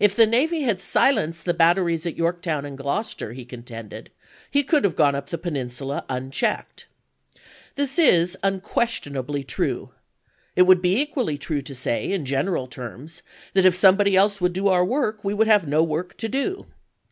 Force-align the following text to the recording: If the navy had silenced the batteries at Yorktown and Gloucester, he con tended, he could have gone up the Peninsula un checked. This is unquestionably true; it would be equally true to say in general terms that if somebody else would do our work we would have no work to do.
If 0.00 0.16
the 0.16 0.26
navy 0.26 0.62
had 0.62 0.80
silenced 0.80 1.44
the 1.44 1.54
batteries 1.54 2.04
at 2.04 2.16
Yorktown 2.16 2.64
and 2.64 2.76
Gloucester, 2.76 3.32
he 3.32 3.44
con 3.44 3.62
tended, 3.62 4.10
he 4.50 4.64
could 4.64 4.82
have 4.82 4.96
gone 4.96 5.14
up 5.14 5.28
the 5.28 5.38
Peninsula 5.38 6.04
un 6.08 6.32
checked. 6.32 6.88
This 7.76 7.96
is 7.96 8.36
unquestionably 8.42 9.44
true; 9.44 9.90
it 10.56 10.62
would 10.62 10.82
be 10.82 11.00
equally 11.00 11.38
true 11.38 11.62
to 11.62 11.76
say 11.76 12.10
in 12.10 12.24
general 12.26 12.66
terms 12.66 13.22
that 13.54 13.64
if 13.66 13.76
somebody 13.76 14.16
else 14.16 14.40
would 14.40 14.52
do 14.52 14.66
our 14.66 14.84
work 14.84 15.22
we 15.22 15.32
would 15.32 15.46
have 15.46 15.64
no 15.68 15.80
work 15.80 16.16
to 16.16 16.28
do. 16.28 16.66